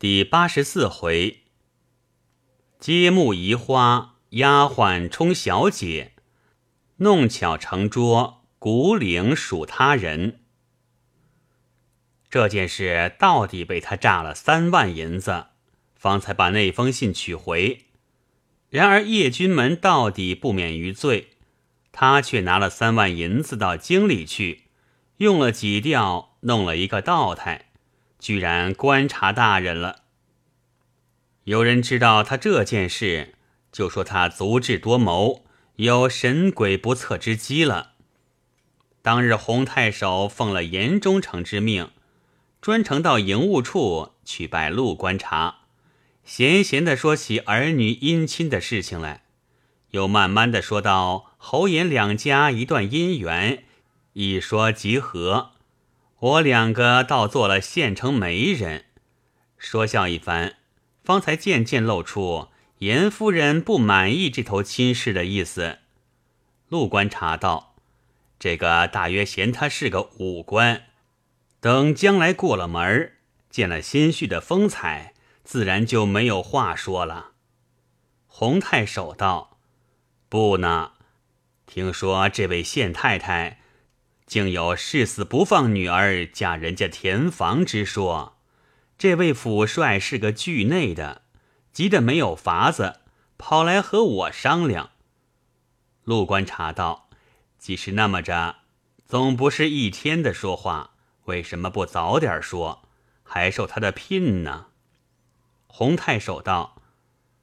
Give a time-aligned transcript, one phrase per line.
[0.00, 1.42] 第八十四回，
[2.78, 6.12] 揭幕移花，丫鬟充小姐，
[6.98, 10.38] 弄巧成拙，古岭属他人。
[12.30, 15.46] 这件事到底被他诈了三万银子，
[15.96, 17.86] 方才把那封信取回。
[18.70, 21.30] 然而叶君门到底不免于罪，
[21.90, 24.66] 他却拿了三万银子到京里去，
[25.16, 27.67] 用了几吊，弄了一个道台。
[28.18, 30.02] 居然观察大人了。
[31.44, 33.34] 有人知道他这件事，
[33.72, 35.44] 就说他足智多谋，
[35.76, 37.92] 有神鬼不测之机了。
[39.00, 41.90] 当日洪太守奉了严忠诚之命，
[42.60, 45.60] 专程到营务处去拜陆观察，
[46.24, 49.24] 闲闲的说起儿女姻亲的事情来，
[49.92, 53.64] 又慢慢的说到侯严两家一段姻缘，
[54.12, 55.52] 一说即合。
[56.20, 58.86] 我两个倒做了县城媒人，
[59.56, 60.56] 说笑一番，
[61.04, 65.78] 方才渐渐露出严夫人不满意这头亲事的意思。
[66.68, 67.76] 陆观察道
[68.40, 70.86] ：“这个大约嫌他是个武官，
[71.60, 73.12] 等将来过了门
[73.48, 77.30] 见了心绪的风采，自然就没有话说了。”
[78.26, 79.58] 洪太守道
[80.28, 80.94] ：“不呢，
[81.64, 83.57] 听说这位县太太。”
[84.28, 88.36] 竟有誓死不放女儿嫁人家田房之说，
[88.98, 91.22] 这位府帅是个惧内的，
[91.72, 93.00] 急得没有法子，
[93.38, 94.90] 跑来和我商量。
[96.04, 97.08] 陆观察道
[97.58, 98.56] ：“既是那么着，
[99.06, 100.90] 总不是一天的说话，
[101.24, 102.82] 为什么不早点说？
[103.22, 104.66] 还受他的聘呢？”
[105.66, 106.82] 洪太守道：“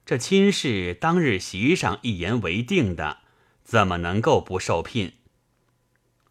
[0.06, 3.18] 这亲事当日席上一言为定的，
[3.64, 5.14] 怎么能够不受聘？”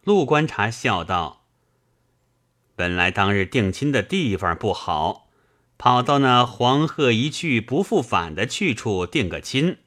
[0.06, 1.42] 陆观察笑道
[2.76, 5.26] ：“本来当日定亲的地方不好，
[5.76, 9.78] 跑到那黄鹤一去不复返的去处定个亲，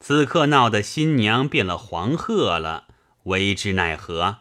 [0.00, 2.88] 此刻闹得新娘变了黄鹤了，
[3.26, 4.38] 为之奈何？”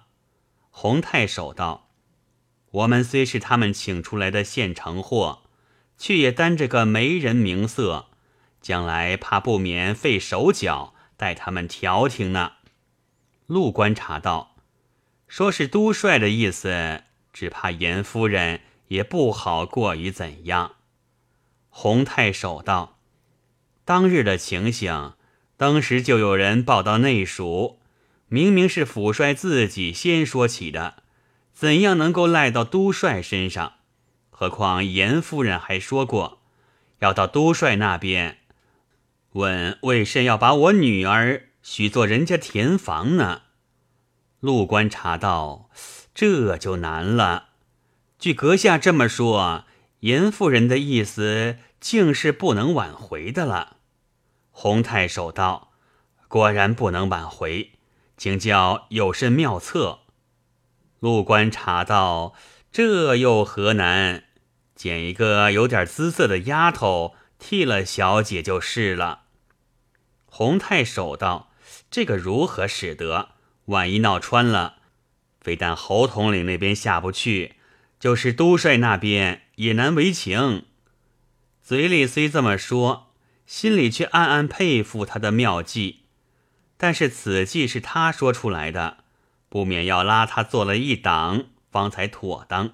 [0.71, 1.91] 洪太守道
[2.81, 5.43] ：“我们虽是他们请出来的现成货，
[5.95, 8.07] 却也担着个媒人名色，
[8.59, 12.53] 将来怕不免费手脚，待他们调停呢。”
[13.45, 14.52] 陆观察道。
[15.33, 20.73] 说是都帅的意思，只怕严夫人也不好过于怎样。
[21.69, 22.99] 洪太守道
[23.83, 25.13] ：“当日的情形，
[25.57, 27.79] 当时就有人报到内署，
[28.27, 31.01] 明明是府帅自己先说起的，
[31.51, 33.77] 怎样能够赖到都帅身上？
[34.29, 36.43] 何况严夫人还说过，
[36.99, 38.37] 要到都帅那边
[39.31, 43.41] 问为甚要把我女儿许做人家田房呢？”
[44.43, 45.69] 陆观察道，
[46.13, 47.51] 这就难了。
[48.19, 49.63] 据阁下这么说，
[50.01, 53.77] 严夫人的意思竟是不能挽回的了。
[54.51, 55.71] 洪太守道
[56.27, 57.71] ：“果然不能挽回，
[58.17, 59.99] 请教有甚妙策？”
[60.99, 62.33] 陆观察道，
[62.69, 64.25] 这又何难？
[64.75, 69.21] 捡一个有点姿色的丫头替了小姐就是了。
[70.25, 71.53] 洪太守道
[71.89, 73.29] ：“这个如何使得？”
[73.65, 74.77] 万一闹穿了，
[75.39, 77.55] 非但侯统领那边下不去，
[77.99, 80.65] 就是都帅那边也难为情。
[81.61, 83.13] 嘴里虽这么说，
[83.45, 86.01] 心里却暗暗佩服他的妙计。
[86.75, 88.97] 但是此计是他说出来的，
[89.47, 92.73] 不免要拉他做了一档，方才妥当。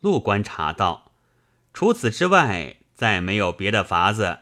[0.00, 1.10] 陆观察道
[1.74, 4.40] ：“除此之外，再没有别的法子，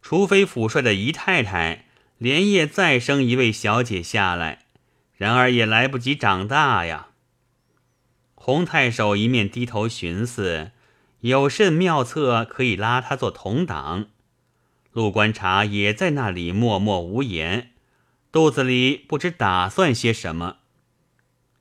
[0.00, 4.60] 除非府帅的姨太太连夜再生一位小姐下来。”
[5.22, 7.10] 然而也来不及长大呀。
[8.34, 10.72] 洪太守一面低头寻思，
[11.20, 14.06] 有甚妙策可以拉他做同党？
[14.90, 17.70] 陆观察也在那里默默无言，
[18.32, 20.56] 肚子里不知打算些什么。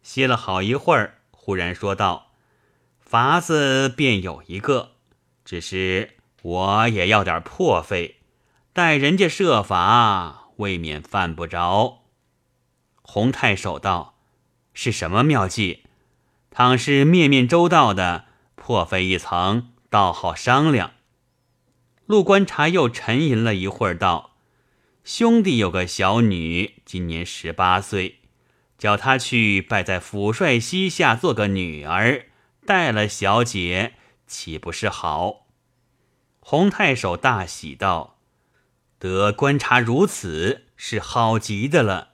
[0.01, 2.31] 歇了好一会儿，忽然说道
[2.99, 4.93] ：“法子便有一个，
[5.45, 8.15] 只是我也要点破费，
[8.73, 11.99] 待人家设法，未免犯不着。”
[13.13, 14.15] 洪太守道
[14.73, 15.83] ：“是什么妙计？
[16.49, 20.93] 倘是面面周到的，破费一层，倒好商量。”
[22.07, 24.37] 陆观察又沉吟了一会儿，道
[25.03, 28.19] ：“兄弟有个小女，今年十八岁，
[28.77, 32.27] 叫她去拜在府帅膝下做个女儿，
[32.65, 35.47] 带了小姐，岂不是好？”
[36.39, 38.15] 洪太守大喜道
[38.97, 42.10] ：“得观察如此，是好极的了。”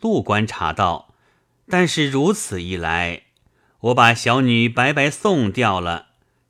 [0.00, 1.14] 陆观察道
[1.68, 3.24] ：“但是如此一来，
[3.80, 6.06] 我把小女白白送掉了，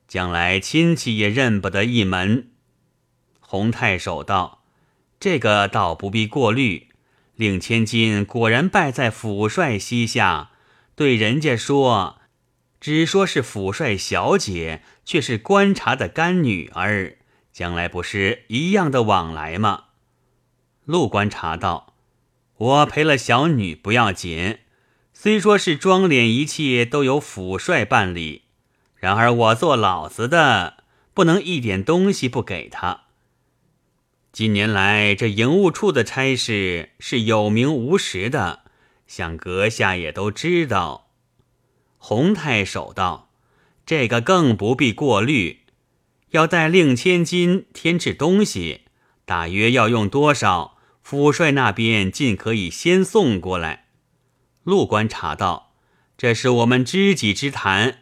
[0.07, 2.51] 将来亲戚也认不得一门。”
[3.41, 4.63] 洪太守道
[5.19, 6.89] ：“这个倒不必过虑。
[7.35, 10.51] 令千金果然拜在府帅膝下，
[10.95, 12.21] 对人家说，
[12.79, 17.17] 只说是府帅小姐，却是观察的干女儿，
[17.51, 19.85] 将来不是一样的往来吗？”
[20.85, 21.90] 陆观察道
[22.61, 24.59] ：“我陪了小女不要紧。”
[25.13, 28.45] 虽说是装殓，一切都由府帅办理，
[28.97, 33.03] 然而我做老子的，不能一点东西不给他。
[34.33, 38.61] 近年来这营务处的差事是有名无实的，
[39.07, 41.11] 想阁下也都知道。
[41.99, 43.31] 洪太守道
[43.85, 45.61] ：“这个更不必过虑，
[46.31, 48.83] 要带令千金添置东西，
[49.27, 50.79] 大约要用多少？
[51.19, 53.87] 府帅那边尽可以先送过来。”
[54.63, 55.73] 陆观察道
[56.17, 57.99] ：“这是我们知己之谈，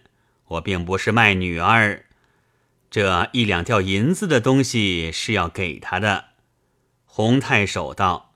[0.49, 2.05] 我并不是卖女儿。
[2.91, 6.27] 这一两吊银子的东西是要给他的。”
[7.07, 8.35] 洪太守道：“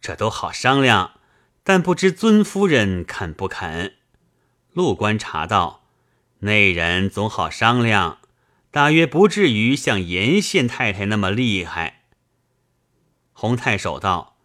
[0.00, 1.18] 这都好商量，
[1.64, 3.94] 但不知尊夫人肯不肯？”
[4.72, 5.84] 陆观察道
[6.40, 8.18] ：“内人总好商量，
[8.70, 12.01] 大约不至于像严县太太那么厉害。”
[13.42, 14.36] 洪太守道。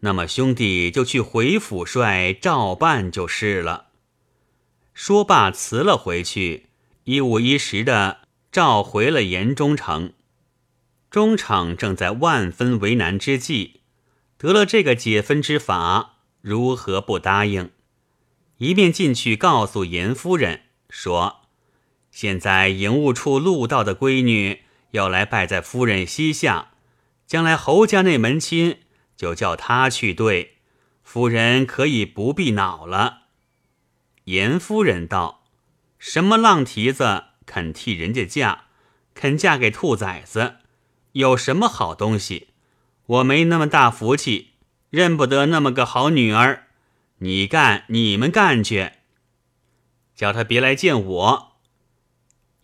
[0.00, 3.90] 那么兄弟就去回府帅照办就是了。
[4.94, 6.66] 说罢辞了回去，
[7.04, 10.12] 一五一十的召回了严中丞。
[11.08, 13.82] 中丞正在万分为难之际，
[14.36, 17.70] 得了这个解分之法，如何不答应？
[18.58, 21.42] 一面进去告诉严夫人说
[22.10, 26.71] ：“现在营务处陆道的闺女要来拜在夫人膝下，
[27.32, 28.80] 将来侯家那门亲。”
[29.16, 30.58] 就叫他去对，
[31.02, 33.22] 夫人可以不必恼了。
[34.24, 35.44] 严夫人道
[35.98, 38.64] ：“什么浪蹄子肯替人家嫁，
[39.14, 40.56] 肯嫁给兔崽子？
[41.12, 42.48] 有什么好东西？
[43.06, 44.50] 我没那么大福气，
[44.90, 46.66] 认不得那么个好女儿。
[47.18, 48.90] 你干，你们干去，
[50.14, 51.52] 叫他别来见我。”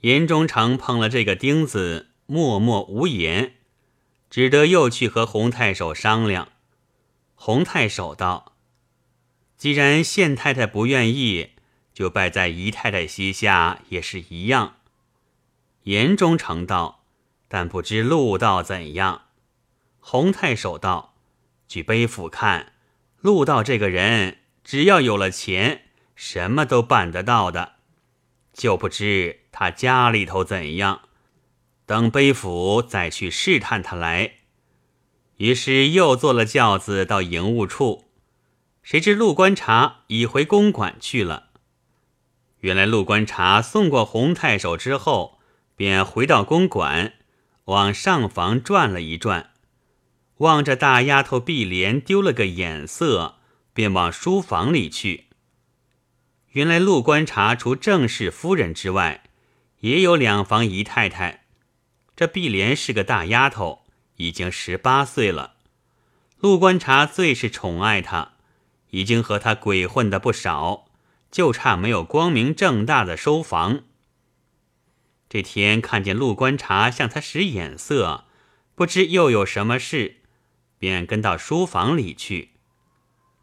[0.03, 3.55] 严忠诚碰了这个钉子，默默无言。
[4.31, 6.49] 只得又去和洪太守商量。
[7.35, 8.53] 洪太守道
[9.57, 11.53] ：“既然县太太不愿意，
[11.95, 14.77] 就拜在姨太太膝下也是一样。”
[15.85, 17.05] 严忠诚道
[17.49, 19.23] ：“但不知陆道怎样？”
[20.01, 21.15] 洪太守道
[21.67, 22.73] ：“据碑府看，
[23.21, 27.77] 陆道这个人，只要有了钱，什么都办得到的。
[28.53, 31.03] 就不知他家里头怎样。”
[31.89, 34.33] 等背府再去试探他来，
[35.39, 38.11] 于是又坐了轿子到营务处。
[38.83, 41.49] 谁知陆观察已回公馆去了。
[42.59, 45.39] 原来陆观察送过洪太守之后，
[45.77, 47.15] 便回到公馆，
[47.65, 49.53] 往上房转了一转，
[50.37, 53.37] 望着大丫头碧莲丢了个眼色，
[53.73, 55.29] 便往书房里去。
[56.51, 59.25] 原来陆观察除正室夫人之外，
[59.81, 61.47] 也有两房姨太太。
[62.19, 63.85] 这碧莲是个大丫头，
[64.17, 65.55] 已经十八岁了。
[66.41, 68.33] 陆观察最是宠爱她，
[68.91, 70.87] 已经和她鬼混的不少，
[71.31, 73.85] 就差没有光明正大的收房。
[75.29, 78.25] 这天看见陆观察向他使眼色，
[78.75, 80.17] 不知又有什么事，
[80.77, 82.55] 便跟到书房里去。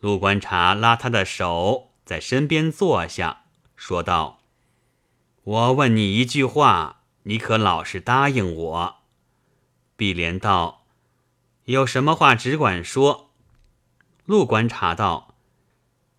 [0.02, 3.46] 陆观察拉他的手，在身边坐下，
[3.78, 4.42] 说道
[5.44, 8.96] ：“我问你一句话。”你可老实答应我。
[9.96, 10.86] 碧莲道
[11.66, 13.32] ：“有什么话只管说。”
[14.26, 15.36] 陆观察道：“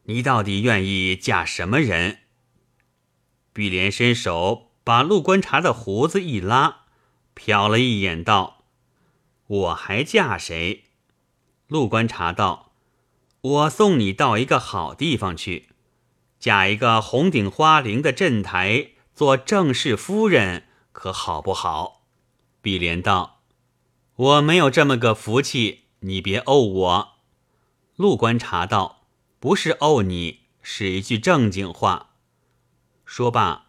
[0.04, 2.18] 你到底愿意嫁什么人？”
[3.52, 6.84] 碧莲伸手把陆观察的胡子一拉，
[7.36, 8.64] 瞟了一眼，道
[9.46, 10.84] ：“我还嫁谁？”
[11.68, 12.72] 陆观察道
[13.40, 15.68] ：“我送你到一个好地方去，
[16.40, 20.64] 嫁一个红顶花翎的镇台，做正室夫人。”
[20.96, 22.06] 可好不好？
[22.62, 23.42] 碧莲道
[24.16, 27.08] ：“我没有这么个福气，你别怄我。”
[27.96, 29.06] 陆观察道
[29.38, 32.14] ：“不是怄你，是一句正经话。”
[33.04, 33.66] 说罢，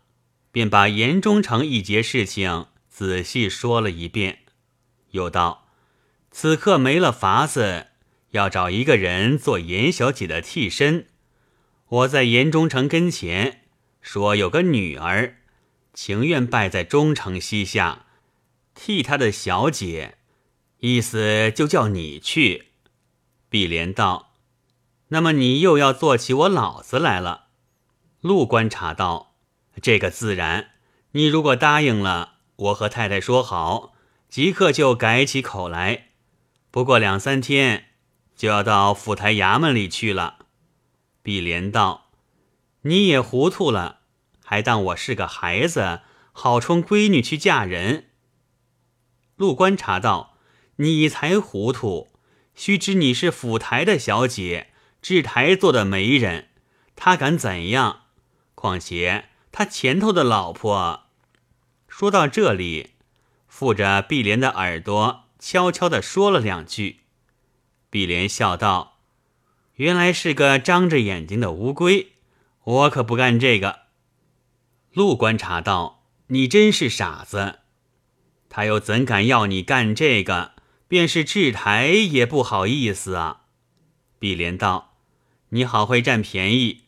[0.53, 4.43] 便把严忠诚一节事情仔细说了一遍，
[5.11, 5.67] 又道
[6.31, 7.87] ：“此刻没了法子，
[8.29, 11.09] 要找一个人做严小姐的替身。
[11.89, 13.65] 我在严忠诚跟前
[13.99, 15.39] 说有个女儿。”
[15.97, 18.05] 情愿拜在忠诚膝下，
[18.75, 20.19] 替他的小姐，
[20.77, 22.67] 意思就叫你去。
[23.49, 24.35] 碧莲道
[25.09, 27.45] ：“那么你又要做起我老子来了。”
[28.21, 29.33] 陆观察道
[29.81, 30.69] ：“这个自然，
[31.13, 33.93] 你如果答应了，我和太太说好，
[34.29, 36.09] 即刻就改起口来。
[36.69, 37.85] 不过两三天，
[38.35, 40.45] 就要到府台衙门里去了。”
[41.23, 42.11] 碧莲道
[42.83, 43.96] ：“你也糊涂了，
[44.49, 45.99] 还当我是个孩子，
[46.31, 48.11] 好冲闺女去嫁人。”
[49.35, 50.37] 陆观察道
[50.77, 52.07] ：“你才糊涂，
[52.55, 54.67] 须知你是府台的小姐，
[55.01, 56.47] 制台做的媒人，
[56.95, 58.03] 他敢怎样？
[58.55, 61.07] 况且他前头的老婆。”
[61.89, 62.91] 说到这里，
[63.49, 67.01] 附着碧莲的耳朵，悄悄地说了两句。
[67.89, 68.99] 碧莲笑道。
[69.75, 72.13] 原来是个张着眼睛的乌龟，
[72.63, 73.86] 我可不干这个。
[74.97, 76.01] 陆观察道
[76.33, 77.59] ：“你真是傻子，
[78.49, 80.53] 他又怎敢要你干这个？
[80.87, 83.41] 便是制台也不好意思啊。”
[84.17, 84.95] 碧莲道
[85.49, 86.85] ：“你好会占便宜，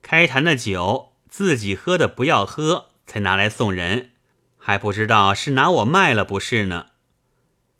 [0.00, 4.12] 开坛的酒自己喝的不要喝，才拿来送人，
[4.56, 6.86] 还不知道是拿我卖了不是呢？”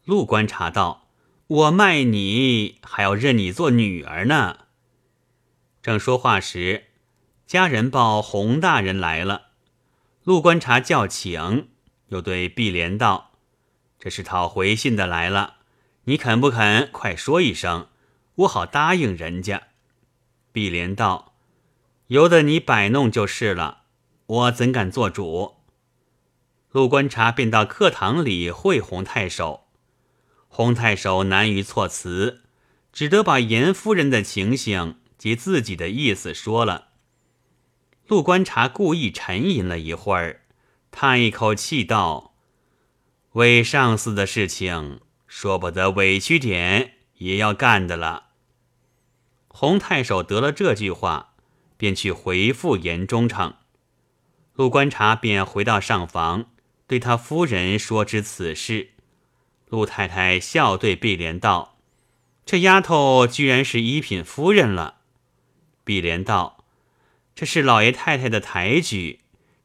[0.05, 1.07] 陆观察道。
[1.47, 4.59] 我卖你，还要认你做女儿呢。
[5.81, 6.89] 正说话时，
[7.47, 9.47] 家人报洪大人来了。
[10.31, 11.71] 陆观察叫请，
[12.11, 13.33] 又对碧莲道
[13.99, 15.57] ：“这是讨回信的来了，
[16.05, 17.89] 你肯不肯快说一声，
[18.37, 19.61] 我好答应人家。”
[20.55, 21.35] 碧莲道
[22.07, 23.87] ：“由得你摆弄就是了，
[24.27, 25.57] 我怎敢做主？”
[26.71, 29.67] 陆观察便到课堂里会洪太守。
[30.47, 32.43] 洪太守难于措辞，
[32.93, 36.90] 只得把严夫人的情形及自己的意思说了。
[38.11, 40.40] 陆观察故意沉吟了一会儿，
[40.90, 42.35] 叹一口气道
[43.35, 48.31] ：“为上司的事情，说不得委屈点，也要干的了。”
[49.47, 51.35] 洪太守得了这句话，
[51.76, 53.55] 便去回复严忠诚。
[54.55, 56.47] 陆观察便回到上房，
[56.88, 58.90] 对他夫人说知此事。
[59.69, 61.79] 陆太太笑对碧莲道
[62.45, 65.02] ：“这丫头居然是一品夫人了。”
[65.85, 66.57] 碧莲道
[67.35, 69.21] ：“这是老爷太太的抬举，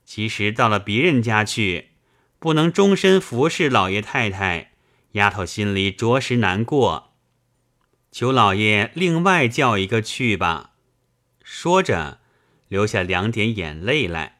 [0.05, 1.91] 其实到了别人家去，
[2.39, 4.71] 不能终身服侍老爷太太，
[5.13, 7.13] 丫头心里着实难过。
[8.11, 10.71] 求老爷另外叫一个去吧。”
[11.43, 12.19] 说着，
[12.67, 14.39] 流下两点眼泪来。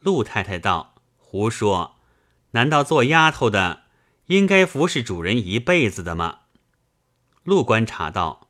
[0.00, 1.96] 陆太太道：“胡说！
[2.52, 3.84] 难道做丫头的？”
[4.30, 6.42] 应该服侍主人一辈子的吗？
[7.42, 8.48] 陆观察道：“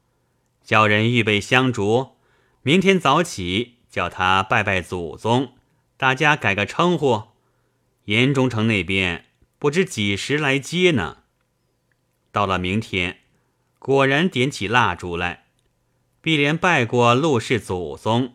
[0.62, 2.16] 叫人预备香烛，
[2.60, 5.54] 明天早起叫他拜拜祖宗，
[5.96, 7.24] 大家改个称呼。
[8.04, 9.26] 严中城那边
[9.58, 11.18] 不知几时来接呢？”
[12.32, 13.18] 到了明天，
[13.78, 15.46] 果然点起蜡烛来。
[16.22, 18.34] 碧莲拜过陆氏祖宗，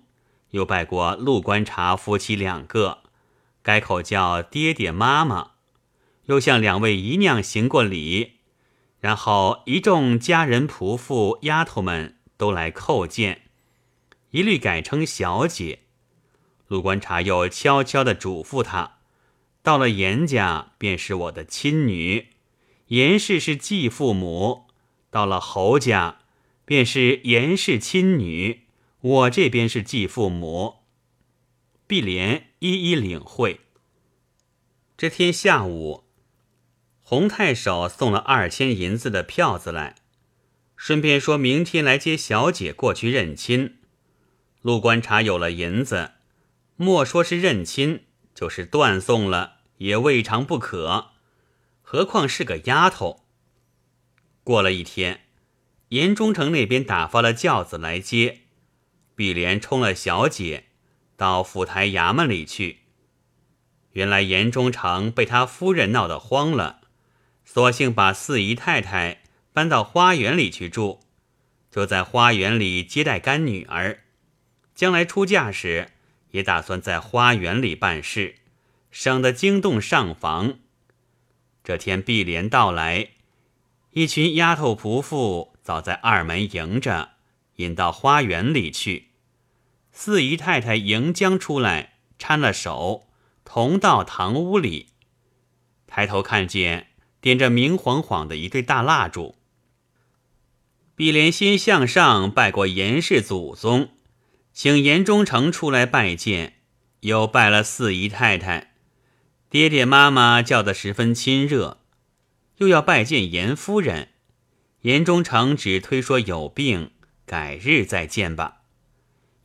[0.50, 3.04] 又拜过陆观察夫妻两个，
[3.62, 5.52] 改口叫爹爹妈妈。
[6.26, 8.40] 又向两位姨娘行过礼，
[9.00, 13.44] 然后一众家人仆妇、丫头们都来叩见，
[14.36, 15.80] 一律改称小姐。
[16.68, 18.98] 陆观察又悄悄地嘱咐他：
[19.64, 22.28] 到了严家便是我的亲女，
[22.88, 24.68] 严氏是继父母；
[25.10, 26.20] 到了侯家
[26.66, 28.64] 便是严氏亲女，
[29.00, 30.80] 我这边是继父母。
[31.88, 33.62] 碧莲一一领会。
[34.98, 36.04] 这天下午。
[37.02, 39.96] 洪太守送了二千银子的票子来，
[40.76, 43.78] 顺便说明天来接小姐过去认亲。
[44.66, 46.14] 陆观察有了银子，
[46.76, 51.12] 莫说是认亲，就是断送了也未尝不可。
[51.84, 53.28] 何况是个丫头。
[54.44, 55.28] 过了一天，
[55.90, 58.40] 严忠诚那边打发了轿子来接，
[59.14, 60.66] 碧莲冲了小姐
[61.16, 62.80] 到府台衙门里去。
[63.92, 66.82] 原来严忠诚被他夫人闹得慌了。
[67.46, 69.22] 索性把四姨太太
[69.54, 71.02] 搬到花园里去住，
[71.70, 74.00] 就在花园里接待干女儿。
[74.76, 75.90] 将来出嫁时，
[76.32, 78.36] 也打算在花园里办事，
[78.92, 80.60] 省得惊动上房。
[81.64, 83.10] 这天碧莲到来，
[83.92, 87.14] 一群丫头仆妇早在二门迎着，
[87.56, 89.12] 引到花园里去。
[89.92, 93.08] 四姨太太迎将出来，搀了手，
[93.44, 94.90] 同到堂屋里，
[95.88, 96.90] 抬头看见。
[97.22, 99.34] 点着明晃晃的一对大蜡烛，
[100.96, 103.95] 碧莲先向上拜过严氏祖宗，
[104.56, 106.54] 请严忠诚出来拜见，
[107.02, 108.72] 又拜了四姨太太，
[109.50, 111.82] 爹爹妈妈叫得十分亲热，
[112.60, 114.14] 又要拜见严夫人，
[114.84, 116.92] 严忠诚只推说有病，
[117.26, 118.62] 改日再见吧。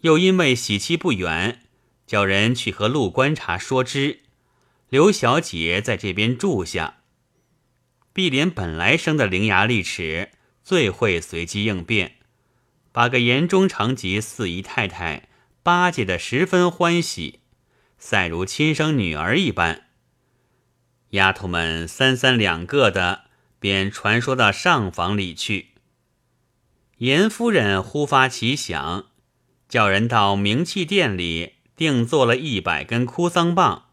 [0.02, 1.62] 又因为喜期不远，
[2.06, 4.20] 叫人去和陆观察说知，
[4.88, 6.98] 刘小姐在这边住下。
[8.12, 10.30] 碧莲本来生的伶牙俐齿，
[10.62, 12.18] 最会随机应变，
[13.00, 15.30] 把个严中长及四姨太太
[15.62, 17.40] 巴结得十分欢喜，
[17.96, 19.86] 赛如亲生女儿一般。
[21.12, 23.22] 丫头们三三两个的，
[23.58, 25.68] 便传说到上房里去。
[26.98, 29.06] 严夫人忽发奇想，
[29.66, 33.86] 叫人到明器店里定做了一百根哭丧棒。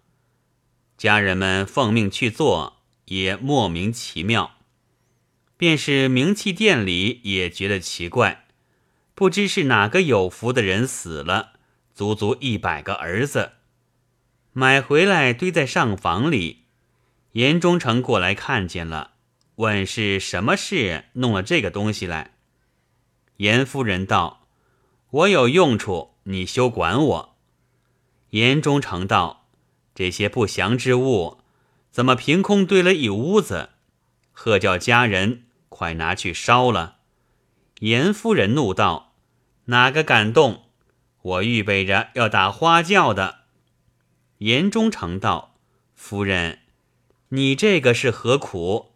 [0.98, 4.58] 家人们奉命去做，也莫名其妙。
[5.56, 8.47] 便是明器店里也觉得奇怪，
[9.18, 11.54] 不知是哪个有福的人死了，
[11.96, 13.54] 足足一百个儿子，
[14.54, 16.66] 买回来堆在上房里。
[17.32, 19.14] 严忠诚过来看见了，
[19.56, 22.36] 问是什么事弄了这个东西来。
[23.38, 24.46] 严夫人道
[25.10, 27.36] ：“我有用处，你休管我。”
[28.30, 29.48] 严忠诚道。
[29.96, 31.40] 这些不祥之物，
[31.90, 33.72] 怎么凭空堆了一屋子？
[34.32, 36.98] 喝叫家人快拿去烧了。
[37.80, 39.07] 严夫人怒道
[39.68, 40.66] ：“哪个敢动？
[41.22, 43.46] 我预备着要打花轿的。”
[44.40, 45.56] 严忠诚道
[45.96, 46.60] ：“夫人，
[47.30, 48.94] 你这个是何苦？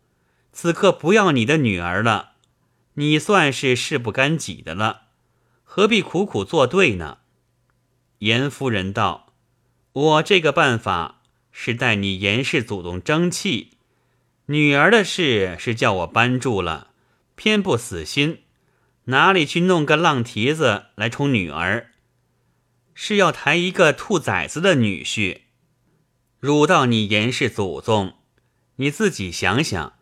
[0.52, 2.34] 此刻不要你的女儿了，
[2.96, 5.04] 你算是事不干己的了，
[5.64, 7.20] 何必苦苦作对呢？”
[8.20, 9.34] 严夫人道。
[9.94, 13.72] 我这个办法是待你严氏祖宗争气，
[14.46, 16.92] 女儿的事是叫我搬住了，
[17.36, 18.44] 偏不死心，
[19.06, 21.92] 哪里去弄个浪蹄子来充女儿？
[22.94, 25.42] 是要抬一个兔崽子的女婿，
[26.40, 28.14] 辱到你严氏祖宗，
[28.76, 29.94] 你自己想想，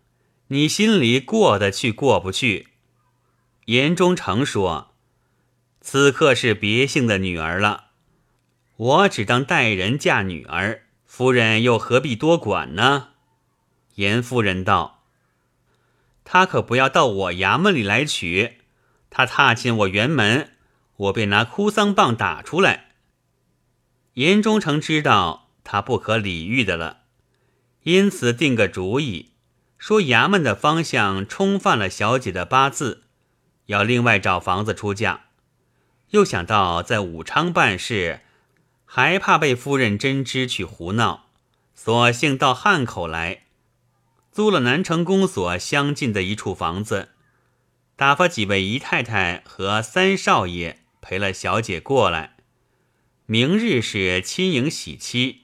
[0.47, 2.67] 你心里过得去过不去？
[3.65, 4.95] 严忠诚说
[5.79, 7.91] ：“此刻是别姓的女儿了。”
[8.75, 13.09] 我只当待人嫁女儿，夫人又何必多管呢？
[13.95, 15.03] 严夫人道
[16.25, 18.58] ：“他可不要到我衙门里来娶，
[19.09, 20.51] 他踏进我园门，
[20.95, 22.91] 我便拿哭丧棒打出来。”
[24.15, 27.03] 严忠诚知道他不可理喻的了，
[27.83, 29.31] 因此定个主意，
[29.77, 33.03] 说衙门的方向冲犯了小姐的八字，
[33.67, 35.25] 要另外找房子出嫁。
[36.09, 38.21] 又想到在武昌办事。
[38.91, 41.27] 还怕被夫人真知去胡闹，
[41.75, 43.43] 索性到汉口来，
[44.31, 47.09] 租了南城公所相近的一处房子，
[47.99, 52.37] 打发几位姨太太和三少爷陪了小姐过来。
[53.25, 55.39] 明日是亲迎喜期，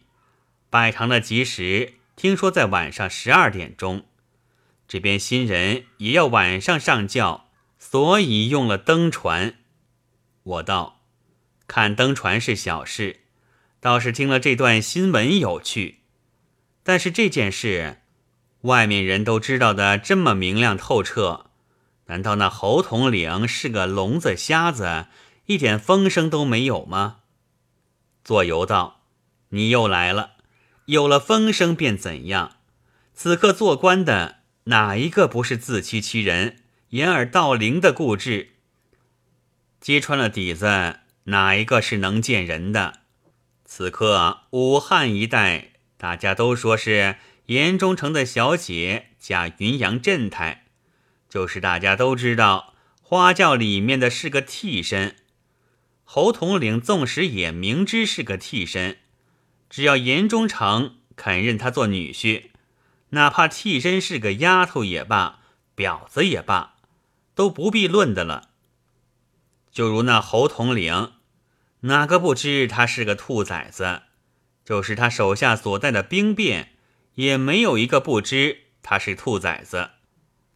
[0.69, 4.05] 拜堂的吉时，听说在晚上十二点钟。
[4.87, 9.55] 这边新人也要晚上上轿，所以用了登船。
[10.43, 11.01] 我道，
[11.67, 13.19] 看登船是小事。
[13.81, 15.99] 倒是听了这段新闻有趣，
[16.83, 18.03] 但是这件事，
[18.61, 21.44] 外面人都知道的这么明亮透彻，
[22.07, 25.07] 难道那侯统领是个聋子瞎子，
[25.45, 27.17] 一点风声都没有吗？
[28.23, 29.01] 左游道
[29.49, 30.33] ：“你又来了，
[30.85, 32.57] 有了风声便怎样？
[33.13, 36.57] 此刻做官的哪一个不是自欺欺人、
[36.89, 38.49] 掩耳盗铃的固执？
[39.79, 42.99] 揭穿了底子，哪一个是能见人的？”
[43.65, 47.15] 此刻武汉一带，大家都说是
[47.47, 50.64] 严忠诚的小姐嫁云阳镇太，
[51.35, 55.17] 就是大家都知道花轿里面的是个替身。
[56.05, 58.99] 侯统领纵使也明知是个替身，
[59.69, 62.51] 只要严忠诚肯认他做女婿，
[63.09, 65.41] 哪怕替身是个丫头也罢，
[65.75, 66.75] 婊子也罢，
[67.35, 68.51] 都不必论的了。
[69.73, 71.11] 就如那侯统领。
[71.81, 74.03] 哪个不知他是个兔崽子？
[74.63, 76.77] 就是他手下所带的兵变，
[77.15, 79.89] 也没有一个不知他是兔崽子。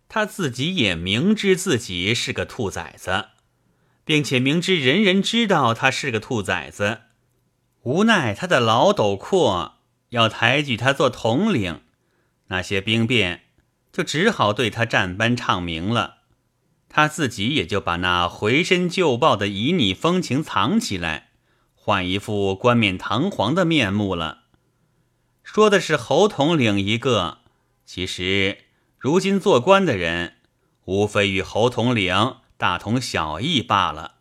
[0.10, 3.28] 他自己也明知自己是个兔崽子，
[4.04, 7.02] 并且明知人人知道他是个兔崽子。
[7.84, 9.76] 无奈他的老斗阔
[10.10, 11.82] 要抬举他做统领，
[12.48, 13.44] 那些兵变
[13.94, 16.18] 就只好对他站班唱名了。
[16.90, 21.30] 他自己也就把那回身就报的旖旎风情藏起来，
[21.76, 24.46] 换一副冠冕堂皇的面目了。
[25.44, 27.40] 说的是侯统领一个，
[27.86, 28.58] 其实
[29.00, 30.36] 如今做官的人，
[30.84, 34.16] 无非与侯统领大同小异罢了。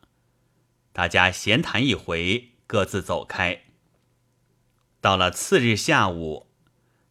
[0.93, 3.65] 大家闲谈一回，各自走开。
[5.01, 6.47] 到了次日下午，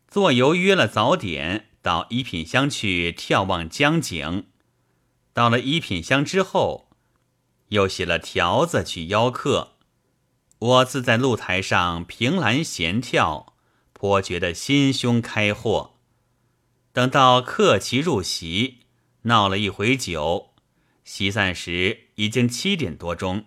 [0.08, 4.46] 坐游约了早点，到一品香去眺望江景。
[5.34, 6.88] 到了一品香之后，
[7.68, 9.74] 又写了条子去邀客。
[10.60, 13.48] 我自在露台上凭栏闲眺，
[13.92, 15.97] 颇觉得心胸开阔。
[16.98, 18.80] 等到客齐入席，
[19.22, 20.56] 闹了一回酒，
[21.04, 23.46] 席散时已经七点多钟。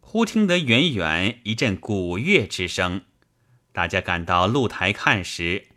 [0.00, 3.02] 忽听得远远一阵鼓乐之声，
[3.72, 5.68] 大家赶到露台看时，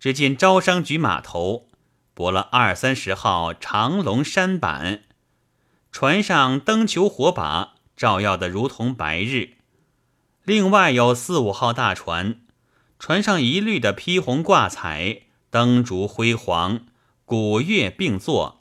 [0.00, 1.68] 只见招商局码头
[2.12, 5.04] 泊了二三十号长龙山板，
[5.92, 9.58] 船上灯球火把照耀得如同白日。
[10.42, 12.40] 另外有四五号大船，
[12.98, 15.20] 船上一律的披红挂彩。
[15.54, 16.84] 灯烛辉煌，
[17.24, 18.60] 鼓乐并作，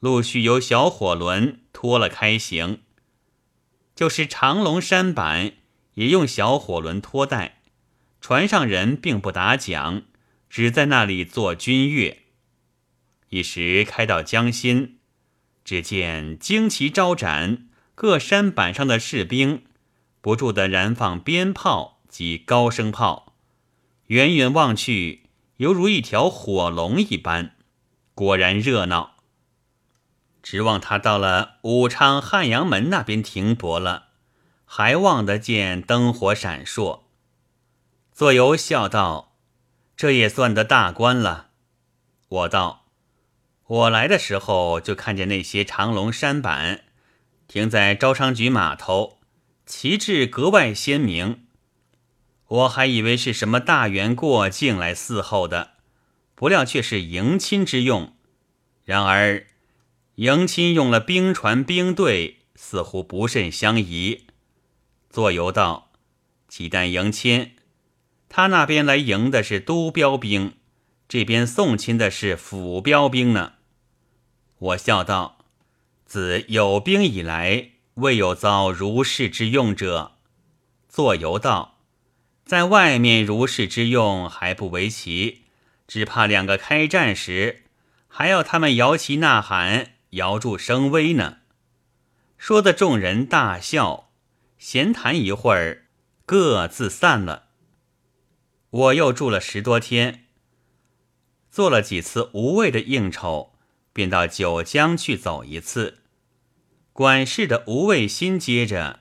[0.00, 2.80] 陆续有小火轮拖了开行。
[3.94, 5.52] 就是长龙山板
[5.96, 7.60] 也用小火轮拖带，
[8.22, 10.04] 船上人并不打桨，
[10.48, 12.22] 只在那里做军乐。
[13.28, 15.00] 一时开到江心，
[15.62, 19.62] 只见旌旗招展，各山板上的士兵
[20.22, 23.34] 不住地燃放鞭炮及高声炮，
[24.06, 25.27] 远远望去。
[25.58, 27.56] 犹如一条火龙一般，
[28.14, 29.16] 果然热闹。
[30.40, 34.10] 指望他到了武昌汉阳门那边停泊了，
[34.64, 37.00] 还望得见灯火闪烁。
[38.12, 39.36] 左游笑道
[39.96, 41.48] ：“这也算得大官了。”
[42.28, 42.86] 我道
[43.66, 46.84] ：“我来的时候就看见那些长龙山板
[47.48, 49.18] 停在招商局码头，
[49.66, 51.46] 旗帜格外鲜明。”
[52.48, 55.72] 我还以为是什么大员过境来伺候的，
[56.34, 58.14] 不料却是迎亲之用。
[58.84, 59.46] 然而
[60.14, 64.26] 迎亲用了兵船兵队，似乎不甚相宜。
[65.10, 65.92] 坐游道
[66.48, 67.52] ：“岂但迎亲，
[68.30, 70.54] 他那边来迎的是都标兵，
[71.06, 73.54] 这边送亲的是府标兵呢。”
[74.58, 75.38] 我笑道
[76.06, 80.12] ：“自有兵以来，未有遭如是之用者。”
[80.88, 81.77] 坐游道。
[82.48, 85.42] 在外面如是之用还不为奇，
[85.86, 87.64] 只怕两个开战时，
[88.08, 91.40] 还要他们摇旗呐喊，摇助声威呢。
[92.38, 94.10] 说的众人大笑，
[94.56, 95.88] 闲谈一会儿，
[96.24, 97.48] 各自散了。
[98.70, 100.24] 我又住了十多天，
[101.50, 103.52] 做了几次无谓的应酬，
[103.92, 105.98] 便到九江去走一次。
[106.94, 109.00] 管事的吴卫新接着，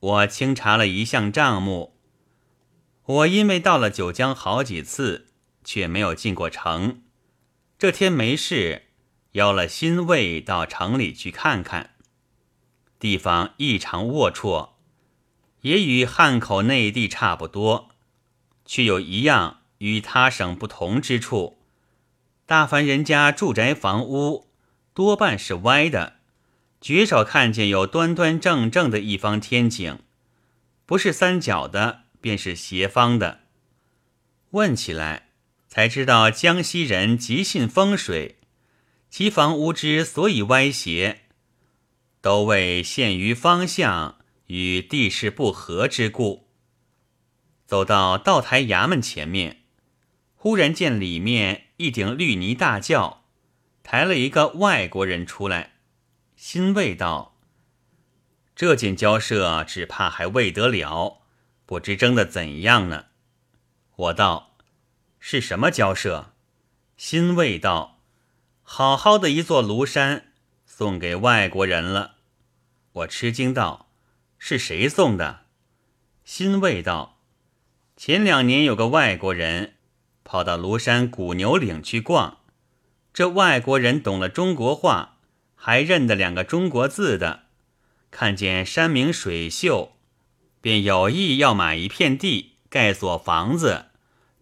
[0.00, 1.93] 我清查了一项账目。
[3.06, 5.26] 我因为到了九江好几次，
[5.62, 7.02] 却没有进过城。
[7.78, 8.84] 这天没事，
[9.32, 11.90] 邀了新卫到城里去看看。
[12.98, 14.70] 地方异常龌龊，
[15.60, 17.90] 也与汉口内地差不多，
[18.64, 21.58] 却有一样与他省不同之处：
[22.46, 24.48] 大凡人家住宅房屋，
[24.94, 26.20] 多半是歪的，
[26.80, 29.98] 绝少看见有端端正正的一方天井，
[30.86, 32.03] 不是三角的。
[32.24, 33.42] 便是斜方的。
[34.52, 35.28] 问起来，
[35.68, 38.38] 才知道江西人极信风水，
[39.10, 41.24] 其房屋之所以歪斜，
[42.22, 46.48] 都为限于方向与地势不合之故。
[47.66, 49.64] 走到道台衙门前面，
[50.34, 53.26] 忽然见里面一顶绿泥大轿，
[53.82, 55.74] 抬了一个外国人出来，
[56.36, 57.38] 欣慰道
[58.56, 61.20] ：“这间交涉只怕还未得了。”
[61.66, 63.06] 不知争得怎样呢？
[63.96, 64.56] 我道
[65.18, 66.32] ：“是什么交涉？”
[66.96, 68.00] 新卫道
[68.62, 70.32] ：“好好的一座庐山，
[70.66, 72.16] 送给外国人了。”
[72.92, 73.88] 我吃惊道
[74.38, 75.46] ：“是谁送的？”
[76.24, 77.20] 新卫道
[77.96, 79.74] ：“前两年有个外国人
[80.22, 82.38] 跑到庐山古牛岭去逛，
[83.12, 85.18] 这外国人懂了中国话，
[85.54, 87.44] 还认得两个中国字的，
[88.10, 89.92] 看见山明水秀。”
[90.64, 93.88] 便有意要买一片地，盖所房子，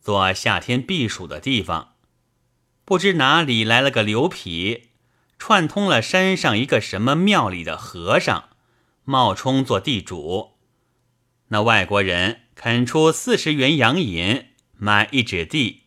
[0.00, 1.94] 做夏天避暑的地方。
[2.84, 4.82] 不知哪里来了个刘痞，
[5.36, 8.50] 串通了山上一个什么庙里的和尚，
[9.02, 10.52] 冒充做地主。
[11.48, 15.86] 那外国人肯出四十元洋银买一指地，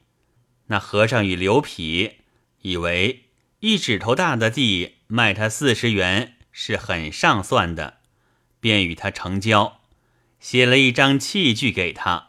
[0.65, 2.15] 那和尚与刘痞
[2.63, 3.29] 以为
[3.61, 7.99] 一指头大的地卖他四十元是很上算的，
[8.59, 9.79] 便与他成交。
[10.45, 12.27] 写了一张契据给他，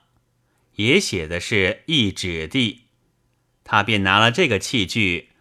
[0.76, 2.84] 也写的是一指地，
[3.62, 5.32] 他便拿了这个契据，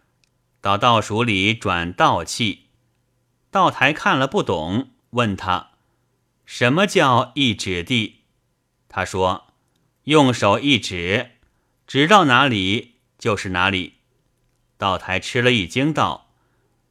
[0.60, 2.66] 到道署里转道契。
[3.50, 5.72] 道台看了不懂，问他
[6.44, 8.24] 什么叫一指地，
[8.90, 9.54] 他说
[10.04, 11.32] 用手一指，
[11.88, 13.94] 指到哪里就是哪里。
[14.78, 16.30] 道台吃了一惊，道：“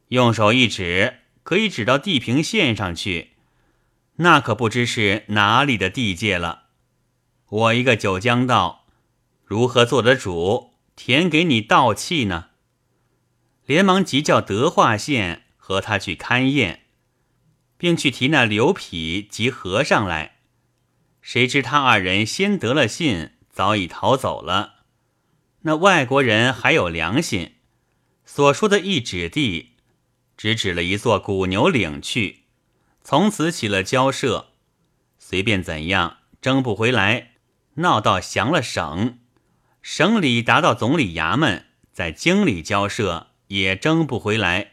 [0.09, 3.33] 用手一指，可以指到地平线上去。”
[4.17, 6.63] 那可不知是哪里的地界了。
[7.47, 8.85] 我一个九江道，
[9.43, 12.49] 如何做得主，填给你道气呢？”
[13.65, 16.85] 连忙急叫德化县和他去勘验，
[17.77, 20.35] 并去提那刘匹及和尚来。
[21.21, 24.83] 谁知他二人先得了信，早已逃走了。
[25.61, 27.55] 那外国人还有良心，
[28.23, 29.71] 所说的一指地，
[30.37, 32.44] 只指了一座古牛岭去，
[33.05, 34.47] 从此起了交涉，
[35.19, 37.33] 随便怎样争不回来，
[37.75, 39.19] 闹到降了省，
[39.81, 43.27] 省里达到总理衙门，在京里交涉。
[43.49, 44.71] 也争不回来。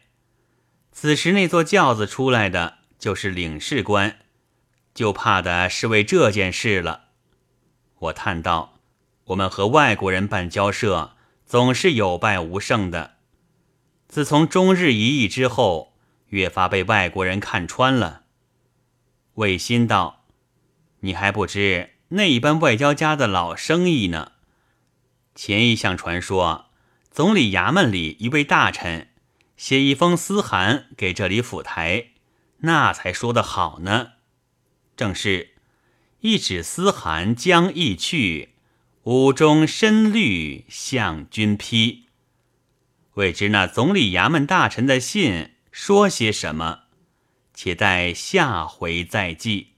[0.93, 4.21] 此时那座轿子出来的就是领事官，
[4.95, 7.09] 就怕的是为这件事了。
[7.99, 8.79] 我叹道
[9.29, 13.17] ：“我们和外国人办交涉，总是有败无胜的。
[14.09, 15.93] 自从中日一役之后，
[16.29, 18.22] 越发被外国人看穿了。”
[19.35, 20.25] 魏新道
[21.01, 24.33] ：“你还不知那一般外交家的老生意呢。
[25.35, 26.67] 前一项传说。”
[27.13, 29.09] 总理衙门里一位大臣
[29.59, 32.07] 写一封私函给这里府台，
[32.61, 34.13] 那才说得好呢。
[34.97, 35.51] 正是
[36.21, 38.55] 一纸私函将意去，
[39.03, 42.07] 五中深绿向君批。
[43.13, 46.82] 未知那总理衙门大臣的信说些什么，
[47.55, 49.72] 且待下回再记。